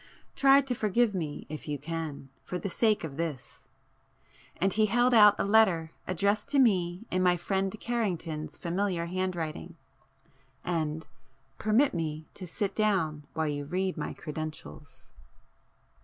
[0.35, 5.35] Try to forgive me if you can, for the sake of this,"—and he held out
[5.39, 9.77] a letter addressed to me in my friend Carrington's familiar handwriting.
[10.65, 11.05] "And
[11.59, 15.11] permit me to sit down while you read my credentials."